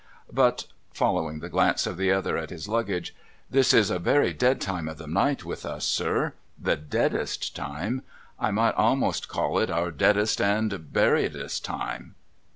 [0.33, 3.13] But,' following the glance of the other at his luggage,'
[3.51, 6.33] this is a very dead time of the night with us, sir.
[6.59, 8.01] The deadest time.
[8.39, 12.15] I might a'most call it our deadest and huriedest time.'